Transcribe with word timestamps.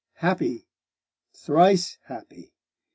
'Happy, 0.13 0.65
thrice 1.31 1.99
happy! 2.07 2.51